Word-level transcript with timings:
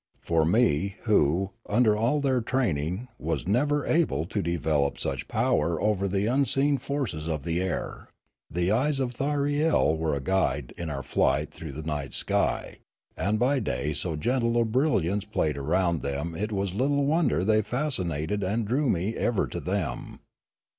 For 0.23 0.45
me, 0.45 0.95
who, 1.03 1.51
under 1.69 1.95
all 1.95 2.21
their 2.21 2.41
training, 2.41 3.07
was 3.19 3.45
never 3.45 3.85
able 3.85 4.25
to 4.25 4.41
develop 4.41 4.97
such 4.97 5.27
power 5.27 5.79
over 5.79 6.07
the 6.07 6.25
unseen 6.25 6.79
forces 6.79 7.27
of 7.27 7.43
the 7.43 7.61
air, 7.61 8.09
the 8.49 8.71
eyes 8.71 8.99
of 8.99 9.11
Thyriel 9.13 9.95
were 9.95 10.15
a 10.15 10.19
guide 10.19 10.73
in 10.75 10.89
our 10.89 11.03
flight 11.03 11.51
through 11.51 11.73
the 11.73 11.83
night 11.83 12.15
sky; 12.15 12.79
and 13.15 13.37
by 13.37 13.59
day 13.59 13.93
so 13.93 14.15
gentle 14.15 14.59
a 14.59 14.65
brilliance 14.65 15.23
played 15.23 15.55
around 15.55 16.01
them 16.01 16.33
it 16.33 16.51
was 16.51 16.73
little 16.73 17.05
wonder 17.05 17.45
they 17.45 17.61
fascinated 17.61 18.41
and 18.41 18.65
drew 18.65 18.89
me 18.89 19.15
ever 19.15 19.45
to 19.45 19.59
them. 19.59 20.19